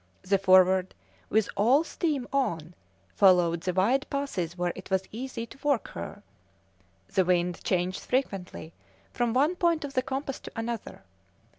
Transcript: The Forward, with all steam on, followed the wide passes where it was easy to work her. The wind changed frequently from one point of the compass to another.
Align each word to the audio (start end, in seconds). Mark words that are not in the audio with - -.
The 0.23 0.39
Forward, 0.39 0.95
with 1.29 1.47
all 1.55 1.83
steam 1.83 2.27
on, 2.33 2.73
followed 3.13 3.61
the 3.61 3.73
wide 3.75 4.09
passes 4.09 4.57
where 4.57 4.73
it 4.75 4.89
was 4.89 5.03
easy 5.11 5.45
to 5.45 5.59
work 5.63 5.89
her. 5.89 6.23
The 7.13 7.23
wind 7.23 7.63
changed 7.63 7.99
frequently 8.01 8.73
from 9.13 9.35
one 9.35 9.55
point 9.55 9.85
of 9.85 9.93
the 9.93 10.01
compass 10.01 10.39
to 10.39 10.51
another. 10.55 11.03